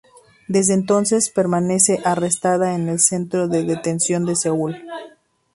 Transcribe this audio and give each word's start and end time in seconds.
Desde 0.47 0.73
entonces 0.73 1.29
permanece 1.29 2.01
arrestada 2.03 2.73
en 2.73 2.89
el 2.89 2.99
Centro 2.99 3.47
de 3.47 3.61
Detención 3.63 4.25
de 4.25 4.35
Seúl. 4.35 4.81